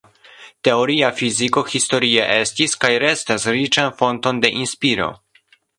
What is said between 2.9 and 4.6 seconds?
restas, riĉan fonton de